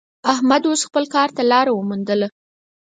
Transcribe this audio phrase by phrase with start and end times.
[0.33, 2.27] احمد اوس خپل کار ته لاره ومېندله.